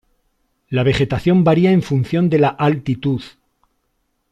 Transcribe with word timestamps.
La 0.69 0.81
vegetación 0.81 1.43
varía 1.43 1.71
en 1.71 1.83
función 1.83 2.27
de 2.31 2.39
la 2.39 2.47
altitud. 2.47 3.21